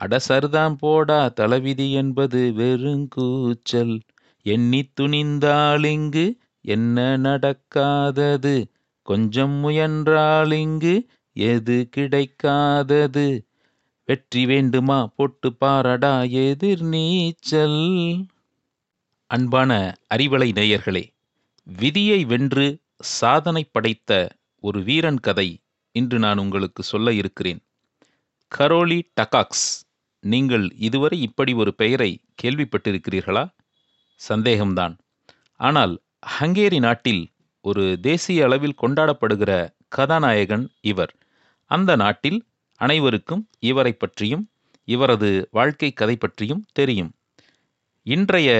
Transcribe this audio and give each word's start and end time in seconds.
எதிர்நீச்சல் 0.00 0.40
அடசர்தாம் 0.40 0.74
போடா 0.74 1.28
தளவிதி 1.28 1.92
என்பது 1.92 2.52
வெறுங்கூச்சல். 2.56 4.00
எண்ணி 4.42 4.90
துணிந்தாளிங்கு 5.00 6.36
என்ன 6.60 7.16
நடக்காதது? 7.16 8.64
கொஞ்சம் 9.02 9.64
முயன்றாளிங்கு 9.64 11.06
எது 11.32 11.88
கிடைக்காதது? 11.96 13.40
வெற்றி 14.06 14.46
வேண்டுமா? 14.46 15.06
போட்டு 15.16 15.52
பாரடா 15.60 16.30
எதிர் 16.30 16.82
நீச்சல். 16.82 18.26
அன்பான 19.26 19.94
அறிவலை 20.14 20.52
நேயர்களே 20.52 21.08
விதியை 21.62 22.24
வென்று 22.24 22.78
சாதனை 22.98 23.68
படைத்த 23.72 24.30
ஒரு 24.60 24.82
வீரன் 24.82 25.20
கதை 25.20 25.58
இன்று 25.92 26.18
நான் 26.18 26.38
உங்களுக்கு 26.38 26.82
சொல்ல 26.82 27.12
இருக்கிறேன். 27.12 27.60
கரோலி 28.58 29.00
டகாக்ஸ். 29.20 29.83
நீங்கள் 30.24 30.64
இதுவரை 30.78 31.16
இப்படி 31.20 31.52
ஒரு 31.52 31.74
பெயரை 31.74 32.10
கேள்விப்பட்டிருக்கிறீர்களா? 32.42 33.44
சந்தேகம்தான். 34.20 34.94
ஆனால் 35.60 35.94
ஹங்கேரி 36.40 36.78
நாட்டில் 36.78 37.22
ஒரு 37.64 37.84
தேசிய 38.00 38.44
அளவில் 38.44 38.80
கொண்டாடப்படுகிற 38.82 39.52
கதாநாயகன் 39.88 40.64
இவர். 40.80 41.12
அந்த 41.70 41.96
நாட்டில் 41.96 42.38
அனைவருக்கும் 42.80 43.42
இவரை 43.60 43.92
பற்றியும் 43.92 44.44
இவரது 44.88 45.48
வாழ்க்கை 45.50 45.90
கதை 45.92 46.16
பற்றியும் 46.16 46.64
தெரியும். 46.72 47.12
இன்றைய 48.06 48.50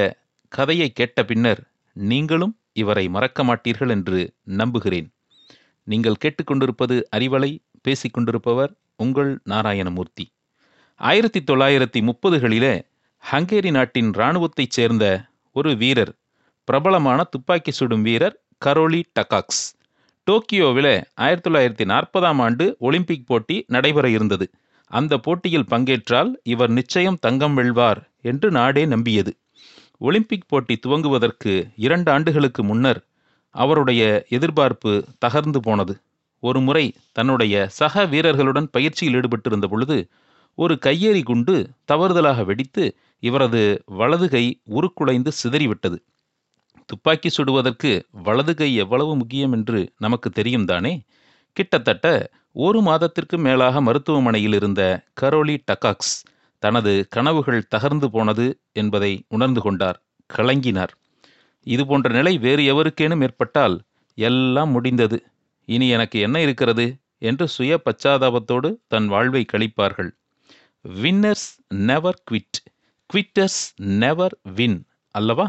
கதையை 0.53 0.89
கேட்ட 0.91 1.25
பின்னர் 1.25 1.61
நீங்களும் 1.93 2.55
இவரை 2.73 3.09
மறக்க 3.09 3.45
மாட்டீர்கள் 3.45 3.89
என்று 3.89 4.21
நம்புகிறேன். 4.43 5.09
நீங்கள் 5.87 6.21
கேட்டுக்கொண்டிருப்பது 6.25 6.97
அறிவலை 7.17 7.51
பேசிக் 7.83 8.13
கொண்டிருப்பவர் 8.13 8.73
உங்கள் 8.97 9.33
நாராயணமூர்த்தி. 9.45 10.25
ஆயிரத்தி 10.97 11.41
தொள்ளாயிரத்தி 11.41 12.01
முப்பதுகளிலே 12.01 12.83
ஹங்கேரி 13.31 13.71
நாட்டின் 13.71 14.11
இராணுவத்தைச் 14.11 14.71
சேர்ந்த 14.71 15.25
ஒரு 15.53 15.77
வீரர் 15.77 16.13
பிரபலமான 16.65 17.23
துப்பாக்கி 17.23 17.71
சுடும் 17.71 18.03
வீரர் 18.03 18.37
கரோலி 18.65 19.03
டகாக்ஸ். 19.15 19.63
டோக்கியோவில் 20.27 21.05
ஆயிரத்தி 21.15 21.51
தொள்ளாயிரத்தி 21.51 21.89
நாற்பதாம் 21.89 22.41
ஆண்டு 22.41 22.77
ஒலிம்பிக் 22.79 23.27
போட்டி 23.27 23.65
நடைபெற 23.69 24.09
இருந்தது. 24.09 24.51
அந்த 24.87 25.19
போட்டியில் 25.19 25.69
பங்கேற்றால் 25.71 26.31
இவர் 26.43 26.71
நிச்சயம் 26.71 27.19
தங்கம் 27.21 27.59
வெல்வார் 27.59 28.11
என்று 28.23 28.51
நாடே 28.51 28.87
நம்பியது. 28.87 29.37
ஒலிம்பிக் 29.99 30.49
போட்டி 30.49 30.79
துவங்குவதற்கு 30.87 31.73
இரண்டு 31.77 32.11
ஆண்டுகளுக்கு 32.11 32.65
முன்னர் 32.65 33.07
அவருடைய 33.51 34.25
எதிர்பார்ப்பு 34.29 35.05
தகர்ந்து 35.27 35.59
போனது. 35.59 36.01
ஒரு 36.41 36.61
முறை 36.61 36.93
தன்னுடைய 37.13 37.69
சக 37.69 38.05
வீரர்களுடன் 38.07 38.69
பயிற்சியில் 38.71 39.15
ஈடுபட்டிருந்த 39.15 39.67
பொழுது 39.67 40.09
ஒரு 40.59 40.79
கையெறி 40.87 41.23
குண்டு 41.23 41.71
தவறுதலாக 41.93 42.45
வெடித்து 42.45 42.97
இவரது 43.23 43.83
வலது 43.85 44.29
கை 44.29 44.61
உருக்குலைந்து 44.65 45.31
சிதறிவிட்டது. 45.43 45.99
துப்பாக்கி 46.87 47.29
சுடுவதற்கு 47.29 48.03
வலது 48.23 48.55
கை 48.55 48.75
எவ்வளவு 48.75 49.17
முக்கியம் 49.17 49.53
என்று 49.53 49.93
நமக்கு 49.99 50.31
தெரியும் 50.31 50.65
தானே? 50.65 51.03
கிட்டத்தட்ட 51.53 52.07
ஒரு 52.53 52.81
மாதத்திற்கு 52.81 53.39
மேலாக 53.39 53.81
மருத்துவமனையில் 53.81 54.53
இருந்த 54.53 55.05
கரோலி 55.21 55.57
டகாக்ஸ் 55.67 56.15
தனது 56.59 57.07
கனவுகள் 57.11 57.69
தகர்ந்து 57.77 58.07
போனது 58.07 58.61
என்பதை 58.73 59.25
உணர்ந்து 59.29 59.61
கொண்டார் 59.61 60.03
கலங்கினார். 60.35 60.93
இது 61.67 61.87
போன்ற 61.87 62.09
நிலை 62.11 62.39
வேறு 62.39 62.63
எவருக்கேனும் 62.75 63.23
ஏற்பட்டால் 63.23 63.83
எல்லாம் 64.15 64.71
முடிந்தது. 64.71 65.19
இனி 65.69 65.89
எனக்கு 65.89 66.21
என்ன 66.21 66.41
இருக்கிறது? 66.41 66.87
என்று 67.19 67.49
சுய 67.49 67.81
பச்சாதாபத்தோடு 67.85 68.77
தன் 68.87 69.07
வாழ்வை 69.07 69.45
கழிப்பார்கள். 69.53 70.11
Winners 70.85 71.49
never 71.89 72.19
quit 72.31 72.59
quitters 73.11 73.61
never 73.77 74.35
win 74.57 74.77
அல்லவா? 75.15 75.47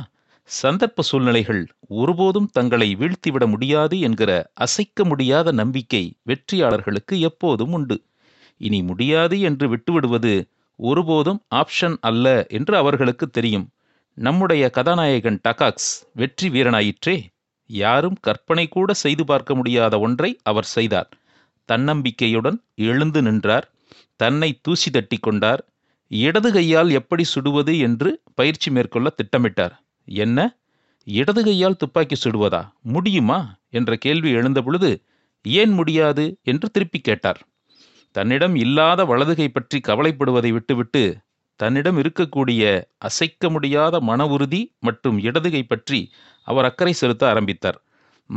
சந்தர்ப்ப 0.50 1.01
சூழ்நிலைகள் 1.01 1.62
ஒருபோதும் 1.88 2.47
தங்களை 2.51 2.88
வீழ்த்திவிட 2.96 3.45
முடியாது 3.47 4.00
என்கிற 4.00 4.31
அசைக்க 4.53 5.06
முடியாத 5.06 5.51
நம்பிக்கை 5.51 6.03
வெற்றியாளர்களுக்கு 6.24 7.18
எப்போதும் 7.19 7.72
உண்டு. 7.72 7.97
இனி 8.62 8.81
முடியாது 8.81 9.40
என்று 9.40 9.68
விட்டுவிடுவது 9.69 10.34
ஒருபோதும் 10.79 11.41
ஆப்ஷன் 11.56 11.97
அல்ல 12.00 12.45
என்று 12.50 12.78
அவர்களுக்கு 12.78 13.29
தெரியும். 13.29 13.68
நம்முடைய 14.18 14.63
கதாநாயகன் 14.69 15.41
டகாக்ஸ் 15.44 15.91
வெற்றி 16.13 16.50
வீரனாயிற்றே 16.50 17.18
யாரும் 17.69 18.18
கற்பனை 18.22 18.68
கூட 18.68 18.94
செய்து 18.94 19.25
பார்க்க 19.25 19.56
முடியாத 19.56 20.00
ஒன்றை 20.00 20.38
அவர் 20.44 20.72
செய்தார். 20.75 21.09
தன்னம்பிக்கையுடன் 21.69 22.59
எழுந்து 22.75 23.22
நின்றார். 23.22 23.68
தன்னை 24.15 24.59
தூசி 24.61 24.89
தட்டி 24.91 25.17
கொண்டார். 25.17 25.61
இடது 26.07 26.51
கையால் 26.51 26.89
எப்படி 26.89 27.23
சுடுவது 27.23 27.79
என்று 27.79 28.21
பயிற்சி 28.35 28.71
மேற்கொள்ள 28.71 29.13
திட்டமிட்டார். 29.15 29.75
என்ன? 30.05 30.57
இடது 31.07 31.43
கையால் 31.43 31.75
துப்பாக்கி 31.75 32.15
சுடுவதா? 32.15 32.71
முடியுமா? 32.81 33.59
என்ற 33.69 33.95
கேள்வி 33.95 34.31
எழுந்த 34.31 34.61
பொழுது 34.61 35.03
ஏன் 35.43 35.71
முடியாது? 35.71 36.37
என்று 36.43 36.69
திருப்பி 36.69 36.99
கேட்டார். 36.99 37.47
தன்னிடம் 38.11 38.55
இல்லாத 38.55 39.05
வலதுகை 39.05 39.47
பற்றி 39.47 39.79
கவலைப்படுவதை 39.87 40.49
விட்டுவிட்டு 40.49 41.17
தன்னிடம் 41.55 41.97
இருக்கக்கூடிய 41.97 42.83
அசைக்க 42.97 43.49
முடியாத 43.49 43.99
மன 43.99 44.27
உறுதி 44.27 44.75
மற்றும் 44.79 45.17
இடதுகை 45.19 45.63
பற்றி 45.63 46.11
அவர் 46.43 46.65
அக்கறை 46.65 46.93
செலுத்த 46.93 47.27
ஆரம்பித்தார். 47.27 47.83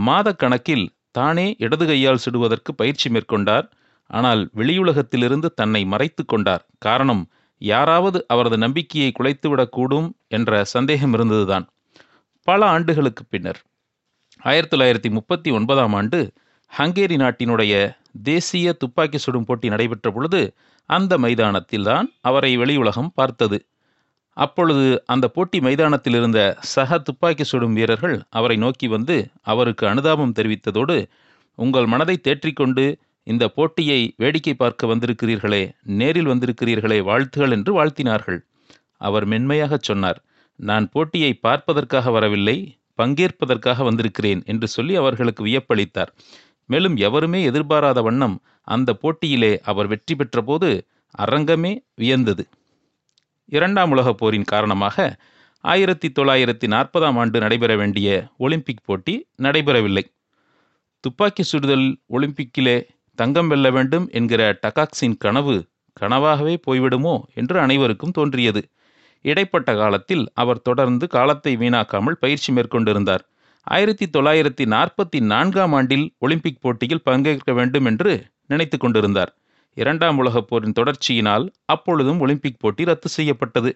மாதக்கணக்கில் 0.06 0.88
தானே 1.10 1.54
இடது 1.58 1.86
கையால் 1.86 2.20
சுடுவதற்கு 2.24 2.72
பயிற்சி 2.76 3.10
மேற்கொண்டார். 3.10 3.66
ஆனால் 4.10 4.50
வெளியுலகத்திலிருந்து 4.56 5.48
தன்னை 5.54 5.84
மறைத்து 5.84 6.24
கொண்டார். 6.24 6.66
காரணம் 6.78 7.28
யாராவது 7.58 8.24
அவரது 8.28 8.58
நம்பிக்கையை 8.58 9.12
குலைத்துவிடக்கூடும் 9.18 10.10
என்ற 10.28 10.64
சந்தேகம் 10.64 11.12
இருந்ததுதான். 11.12 11.68
பல 12.42 12.66
ஆண்டுகளுக்கு 12.66 13.24
பின்னர் 13.28 13.60
ஆயிரத்தி 14.42 14.76
தொள்ளாயிரத்தி 14.76 15.10
முப்பத்தி 15.10 15.50
ஒன்பதாம் 15.50 15.92
ஆண்டு 15.92 16.32
ஹங்கேரி 16.78 17.16
நாட்டினுடைய 17.16 17.96
தேசிய 18.22 18.72
துப்பாக்கி 18.72 19.18
சுடும் 19.18 19.44
போட்டி 19.44 19.68
நடைபெற்ற 19.68 20.10
பொழுது 20.10 20.54
அந்த 20.86 21.18
மைதானத்தில்தான் 21.18 22.06
அவரை 22.20 22.58
வெளியுலகம் 22.58 23.10
பார்த்தது. 23.14 23.66
அப்பொழுது 24.36 25.02
அந்த 25.06 25.28
போட்டி 25.28 25.60
மைதானத்தில் 25.60 26.14
இருந்த 26.14 26.56
சக 26.60 26.98
துப்பாக்கி 26.98 27.44
சுடும் 27.44 27.74
வீரர்கள் 27.74 28.22
அவரை 28.30 28.56
நோக்கி 28.56 28.88
வந்து 28.88 29.28
அவருக்கு 29.42 29.86
அனுதாபம் 29.86 30.32
தெரிவித்ததோடு 30.32 31.06
உங்கள் 31.54 31.86
மனதை 31.86 32.20
தேற்றிக்கொண்டு 32.28 32.84
இந்த 33.28 33.44
போட்டியை 33.48 34.00
வேடிக்கை 34.16 34.54
பார்க்க 34.54 34.86
வந்திருக்கிறீர்களே 34.86 35.62
நேரில் 36.00 36.28
வந்திருக்கிறீர்களே 36.28 36.98
வாழ்த்துகள் 37.02 37.50
என்று 37.50 37.72
வாழ்த்தினார்கள். 37.78 38.38
அவர் 38.96 39.26
மென்மையாகச் 39.26 39.86
சொன்னார் 39.88 40.18
நான் 40.56 40.86
போட்டியை 40.88 41.32
பார்ப்பதற்காக 41.34 42.10
வரவில்லை 42.10 42.56
பங்கேற்பதற்காக 43.02 43.84
வந்திருக்கிறேன் 43.84 44.40
என்று 44.44 44.68
சொல்லி 44.68 44.94
அவர்களுக்கு 44.96 45.42
வியப்பளித்தார். 45.46 46.10
மேலும் 46.66 46.96
எவருமே 46.96 47.40
எதிர்பாராத 47.42 48.02
வண்ணம் 48.02 48.36
அந்த 48.62 48.90
போட்டியிலே 48.94 49.52
அவர் 49.60 49.86
வெற்றி 49.86 50.14
பெற்றபோது 50.14 50.70
அரங்கமே 51.24 51.72
வியந்தது. 51.94 52.44
இரண்டாம் 53.44 53.90
உலகப் 53.90 54.18
போரின் 54.18 54.44
காரணமாக 54.44 55.16
ஆயிரத்தி 55.64 56.08
தொள்ளாயிரத்தி 56.08 56.66
நாற்பதாம் 56.66 57.16
ஆண்டு 57.16 57.38
நடைபெற 57.40 57.76
வேண்டிய 57.76 58.08
ஒலிம்பிக் 58.38 58.84
போட்டி 58.84 59.14
நடைபெறவில்லை. 59.42 60.04
துப்பாக்கி 61.04 61.42
சுடுதல் 61.42 61.86
ஒலிம்பிக்கிலே 62.08 62.76
தங்கம் 63.20 63.48
வெல்ல 63.48 63.68
வேண்டும் 63.70 64.06
என்கிற 64.10 64.42
டகாக்ஸின் 64.62 65.16
கனவு 65.18 65.56
கனவாகவே 65.96 66.54
போய்விடுமோ 66.66 67.14
என்று 67.34 67.56
அனைவருக்கும் 67.58 68.10
தோன்றியது. 68.10 68.60
இடைப்பட்ட 69.24 69.70
காலத்தில் 69.74 70.24
அவர் 70.34 70.60
தொடர்ந்து 70.62 71.06
காலத்தை 71.08 71.52
வீணாக்காமல் 71.56 72.20
பயிற்சி 72.22 72.50
மேற்கொண்டிருந்தார். 72.52 73.24
ஆயிரத்தி 73.66 74.06
தொள்ளாயிரத்தி 74.06 74.64
நாற்பத்தி 74.74 75.18
நான்காம் 75.32 75.72
ஆண்டில் 75.72 76.06
ஒலிம்பிக் 76.18 76.60
போட்டியில் 76.60 77.04
பங்கேற்க 77.04 77.52
வேண்டும் 77.52 77.84
என்று 77.84 78.12
நினைத்து 78.46 78.76
கொண்டிருந்தார். 78.78 79.32
இரண்டாம் 79.76 80.18
உலகப் 80.18 80.48
போரின் 80.48 80.76
தொடர்ச்சியினால் 80.78 81.44
அப்பொழுதும் 81.64 82.20
ஒலிம்பிக் 82.20 82.60
போட்டி 82.60 82.84
ரத்து 82.84 83.08
செய்யப்பட்டது. 83.08 83.72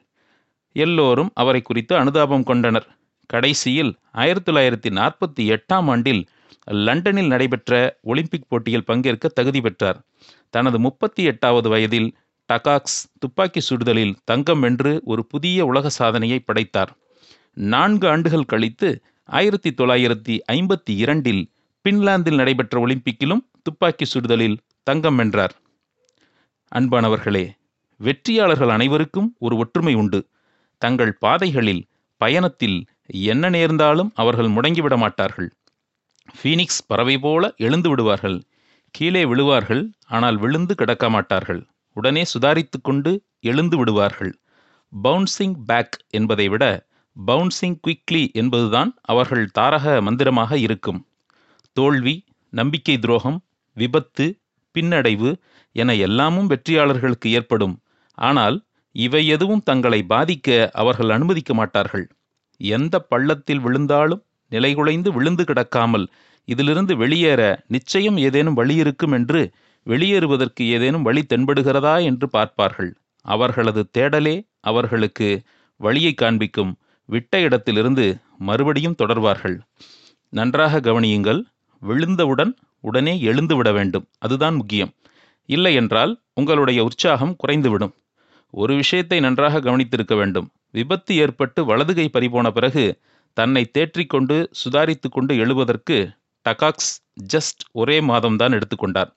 எல்லோரும் 0.76 1.30
அவரை 1.34 1.60
குறித்து 1.62 1.94
அனுதாபம் 1.96 2.48
கொண்டனர். 2.50 2.88
கடைசியில் 3.30 3.92
ஆயிரத்தி 4.12 4.48
தொள்ளாயிரத்தி 4.48 4.90
நாற்பத்தி 5.00 5.44
எட்டாம் 5.54 5.88
ஆண்டில் 5.92 6.22
லண்டனில் 6.64 7.26
நடைபெற்ற 7.26 7.98
ஒலிம்பிக் 8.02 8.48
போட்டியில் 8.48 8.84
பங்கேற்க 8.84 9.28
தகுதி 9.28 9.60
பெற்றார். 9.60 10.04
தனது 10.50 10.78
முப்பத்தி 10.78 11.22
எட்டாவது 11.22 11.68
வயதில் 11.68 12.16
டகாக்ஸ் 12.52 13.08
துப்பாக்கி 13.18 13.60
சுடுதலில் 13.60 14.14
தங்கம் 14.24 14.60
வென்று 14.60 15.02
ஒரு 15.04 15.26
புதிய 15.26 15.64
உலக 15.64 15.88
சாதனையை 15.88 16.38
படைத்தார். 16.38 16.96
நான்கு 17.54 18.08
ஆண்டுகள் 18.08 18.44
கழித்து 18.44 19.02
ஆயிரத்தி 19.24 19.70
தொள்ளாயிரத்தி 19.70 20.40
ஐம்பத்தி 20.52 20.90
இரண்டில் 20.90 21.50
பின்லாந்தில் 21.82 22.34
நடைபெற்ற 22.34 22.86
ஒலிம்பிக்கிலும் 22.86 23.46
துப்பாக்கி 23.62 24.04
சுடுதலில் 24.04 24.56
தங்கம் 24.82 25.16
வென்றார். 25.16 25.54
அன்பானவர்களே 26.74 27.50
வெற்றியாளர்கள் 27.96 28.68
அனைவருக்கும் 28.68 29.36
ஒரு 29.38 29.56
ஒற்றுமை 29.56 29.94
உண்டு. 29.94 30.28
தங்கள் 30.78 31.12
பாதைகளில் 31.12 31.86
பயணத்தில் 32.16 32.84
என்ன 33.06 33.48
நேர்ந்தாலும் 33.48 34.12
அவர்கள் 34.14 34.50
முடங்கிவிட 34.50 34.96
மாட்டார்கள். 34.96 35.52
ஃபீனிக்ஸ் 36.34 36.84
பறவை 36.86 37.18
போல 37.18 37.54
எழுந்து 37.56 37.88
விடுவார்கள். 37.88 38.38
கீழே 38.94 39.24
விழுவார்கள் 39.24 39.82
ஆனால் 40.06 40.36
விழுந்து 40.36 40.74
கிடக்க 40.74 41.10
மாட்டார்கள். 41.10 41.60
உடனே 41.96 42.22
சுதாரித்து 42.32 42.78
கொண்டு 42.82 43.10
எழுந்து 43.40 43.76
விடுவார்கள். 43.76 44.32
பவுன்சிங் 44.92 45.56
பேக் 45.66 45.96
என்பதை 46.10 46.46
விட 46.48 46.64
பவுன்சிங் 47.16 47.78
குயிக்லி 47.86 48.22
என்பதுதான் 48.32 48.90
அவர்கள் 49.02 49.46
தாரக 49.58 50.02
மந்திரமாக 50.02 50.58
இருக்கும். 50.58 51.00
தோல்வி 51.76 52.14
நம்பிக்கை 52.52 52.98
துரோகம் 52.98 53.38
விபத்து 53.76 54.26
பின்னடைவு 54.74 55.30
என 55.76 55.94
எல்லாமும் 55.94 56.50
வெற்றியாளர்களுக்கு 56.50 57.28
ஏற்படும். 57.38 57.76
ஆனால் 58.18 58.56
இவை 58.96 59.22
எதுவும் 59.26 59.62
தங்களை 59.62 60.00
பாதிக்க 60.08 60.68
அவர்கள் 60.72 61.10
அனுமதிக்க 61.10 61.54
மாட்டார்கள். 61.54 62.06
எந்த 62.56 62.94
பள்ளத்தில் 63.00 63.58
விழுந்தாலும் 63.58 64.22
நிலைகுலைந்து 64.54 65.08
விழுந்து 65.08 65.44
கிடக்காமல் 65.44 66.06
இதிலிருந்து 66.48 66.96
வெளியேற 66.96 67.42
நிச்சயம் 67.66 68.16
ஏதேனும் 68.16 68.54
வழி 68.54 68.74
இருக்கும் 68.74 69.12
என்று 69.12 69.40
வெளியேறுவதற்கு 69.86 70.62
ஏதேனும் 70.66 71.02
வழி 71.02 71.22
தென்படுகிறதா 71.26 71.94
என்று 72.02 72.26
பார்ப்பார்கள். 72.28 72.90
அவர்களது 73.24 73.82
தேடலே 73.98 74.36
அவர்களுக்கு 74.60 75.28
வழியை 75.80 76.12
காண்பிக்கும். 76.14 76.72
விட்ட 77.08 77.40
இடத்திலிருந்து 77.40 78.04
மறுபடியும் 78.38 78.98
தொடர்வார்கள். 79.02 79.56
நன்றாக 80.32 80.80
கவனியுங்கள். 80.80 81.40
விழுந்தவுடன் 81.82 82.52
உடனே 82.84 83.14
எழுந்து 83.20 83.56
விட 83.56 83.72
வேண்டும். 83.72 84.06
அதுதான் 84.18 84.54
முக்கியம். 84.54 84.92
இல்லை 85.48 85.72
என்றால் 85.74 86.12
உங்களுடைய 86.34 86.80
உற்சாகம் 86.84 87.36
குறைந்துவிடும். 87.42 87.94
ஒரு 88.54 88.72
விஷயத்தை 88.74 89.18
நன்றாக 89.20 89.60
கவனித்திருக்க 89.60 90.14
வேண்டும். 90.16 90.48
விபத்து 90.70 91.12
ஏற்பட்டு 91.16 91.60
வலதுகை 91.64 92.06
பறிபோன 92.08 92.50
பிறகு 92.50 92.84
தன்னை 93.32 93.70
தேற்றிக்கொண்டு 93.78 94.46
சுதாரித்து 94.64 95.08
கொண்டு 95.10 95.36
எழுவதற்கு 95.36 96.10
டகாக்ஸ் 96.48 96.92
ஜஸ்ட் 97.32 97.62
ஒரே 97.72 98.00
மாதம்தான் 98.00 98.58
எடுத்துக்கொண்டார். 98.58 99.14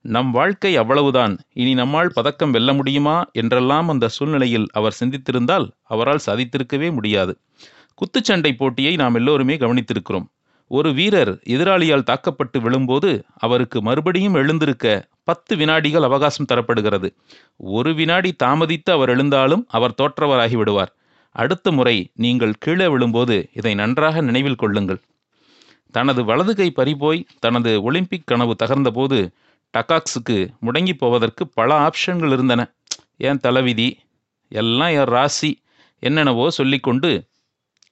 நம் 0.00 0.30
வாழ்க்கை 0.30 0.76
அவ்வளவுதான். 0.76 1.38
இனி 1.52 1.74
நம்மால் 1.74 2.10
பதக்கம் 2.14 2.50
வெல்ல 2.50 2.72
முடியுமா? 2.72 3.24
என்றெல்லாம் 3.32 3.88
அந்த 3.88 4.08
சூழ்நிலையில் 4.08 4.66
அவர் 4.72 4.96
சிந்தித்திருந்தால் 5.00 5.70
அவரால் 5.82 6.24
சாதித்திருக்கவே 6.26 6.92
முடியாது. 6.92 7.38
குத்துச்சண்டை 7.94 8.56
போட்டியை 8.56 8.96
நாம் 8.96 9.14
எல்லோருமே 9.14 9.56
கவனித்திருக்கிறோம். 9.56 10.26
ஒரு 10.68 10.92
வீரர் 10.92 11.34
எதிராளியால் 11.34 12.02
தாக்கப்பட்டு 12.02 12.60
விழும்போது 12.60 13.24
அவருக்கு 13.36 13.82
மறுபடியும் 13.82 14.34
எழுந்திருக்க 14.34 15.08
பத்து 15.24 15.56
வினாடிகள் 15.56 16.02
அவகாசம் 16.02 16.46
தரப்படுகிறது. 16.52 17.14
ஒரு 17.56 17.94
வினாடி 17.94 18.34
தாமதித்து 18.44 18.90
அவர் 18.90 19.08
எழுந்தாலும் 19.08 19.64
அவர் 19.68 19.94
தோற்றவராகி 20.02 20.56
விடுவார். 20.56 20.96
அடுத்த 21.42 21.72
முறை 21.72 21.96
நீங்கள் 22.24 22.54
கீழே 22.64 22.86
விழும்போது 22.92 23.36
இதை 23.58 23.72
நன்றாக 23.74 24.20
நினைவில் 24.20 24.60
கொள்ளுங்கள். 24.62 25.00
தனது 25.94 26.20
வலது 26.24 26.52
கை 26.54 26.68
பறிபோய் 26.70 27.20
தனது 27.38 27.70
ஒலிம்பிக் 27.82 28.28
கனவு 28.30 28.54
தகர்ந்தபோது 28.62 29.18
டகாக்ஸுக்கு 29.74 30.36
முடங்கி 30.66 30.94
போவதற்கு 31.02 31.42
பல 31.58 31.70
ஆப்ஷன்கள் 31.86 32.32
இருந்தன. 32.36 32.62
ஏன் 33.28 33.42
தலைவிதி? 33.46 33.88
எல்லாம் 34.52 34.94
என் 34.98 35.10
ராசி 35.14 35.50
என்னென்னவோ 36.02 36.46
சொல்லிக்கொண்டு 36.58 37.10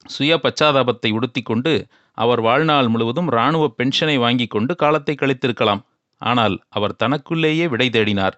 சுய 0.06 0.32
பச்சாதாபத்தை 0.36 1.10
உடுத்திக்கொண்டு 1.18 1.72
அவர் 2.18 2.40
வாழ்நாள் 2.40 2.88
முழுவதும் 2.88 3.28
இராணுவ 3.28 3.64
பென்ஷனை 3.78 4.16
வாங்கி 4.18 4.46
கொண்டு 4.46 4.72
காலத்தை 4.82 5.14
கழித்திருக்கலாம். 5.20 5.82
ஆனால் 6.22 6.56
அவர் 6.68 6.98
தனக்குள்ளேயே 7.02 7.64
விடை 7.72 7.88
தேடினார். 7.96 8.36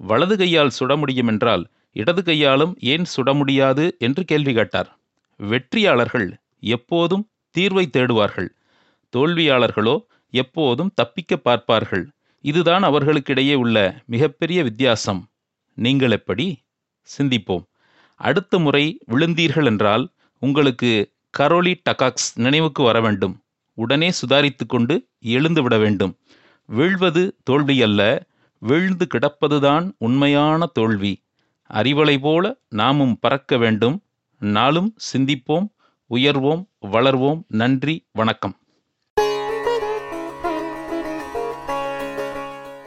வலது 0.00 0.34
கையால் 0.36 0.76
சுட 0.78 0.92
முடியும் 1.02 1.30
என்றால் 1.32 1.64
இடது 2.00 2.22
கையாலும் 2.22 2.72
ஏன் 2.92 3.06
சுட 3.12 3.34
முடியாது? 3.34 3.84
என்று 3.98 4.22
கேள்வி 4.24 4.52
கேட்டார். 4.52 4.90
வெற்றியாளர்கள் 5.40 6.28
எப்போதும் 6.60 7.24
தீர்வை 7.58 7.84
தேடுவார்கள். 7.96 8.48
தோல்வியாளர்களோ 9.12 9.96
எப்போதும் 10.32 10.92
தப்பிக்க 10.94 11.36
பார்ப்பார்கள். 11.36 12.04
இதுதான் 12.44 12.82
அவர்களுக்கிடையே 12.82 13.54
உள்ள 13.54 13.76
மிகப்பெரிய 14.06 14.62
வித்தியாசம். 14.62 15.22
நீங்கள் 15.74 16.10
எப்படி? 16.10 16.46
சிந்திப்போம். 17.08 17.64
அடுத்த 18.20 18.58
முறை 18.58 18.84
விழுந்தீர்கள் 19.08 19.64
என்றால் 19.64 20.04
உங்களுக்கு 20.42 20.92
கரோலி 21.38 21.74
டகாக்ஸ் 21.90 22.28
நினைவுக்கு 22.34 22.82
வர 22.82 23.00
வேண்டும். 23.00 23.34
உடனே 23.78 24.08
சுதாரித்து 24.20 24.64
கொண்டு 24.68 24.94
எழுந்து 25.36 25.62
விட 25.62 25.76
வேண்டும். 25.78 26.12
வீழ்வது 26.68 27.22
தோல்வி 27.44 27.76
அல்ல 27.82 28.02
வீழ்ந்து 28.62 29.06
கிடப்பதுதான் 29.14 29.86
உண்மையான 29.98 30.66
தோல்வி. 30.78 31.12
அறிவலை 31.74 32.18
போல 32.18 32.56
நாமும் 32.68 33.18
பறக்க 33.18 33.56
வேண்டும். 33.56 34.02
நாளும் 34.38 34.96
சிந்திப்போம் 35.12 35.68
உயர்வோம் 36.10 36.68
வளர்வோம். 36.80 37.44
நன்றி 37.48 38.08
வணக்கம். 38.12 38.56